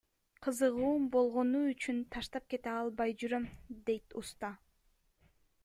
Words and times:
Кызыгуум 0.45 1.03
болгону 1.15 1.61
үчүн 1.73 1.99
таштап 2.15 2.49
кете 2.55 2.73
албай 2.79 3.15
жүрөм,— 3.25 3.47
дейт 3.91 4.19
уста. 4.23 4.53